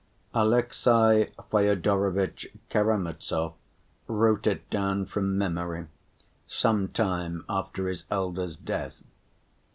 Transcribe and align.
Alexey 0.33 1.29
Fyodorovitch 1.51 2.47
Karamazov 2.71 3.53
wrote 4.07 4.47
it 4.47 4.67
down 4.71 5.05
from 5.05 5.37
memory, 5.37 5.85
some 6.47 6.87
time 6.87 7.45
after 7.47 7.87
his 7.87 8.05
elder's 8.09 8.55
death. 8.57 9.03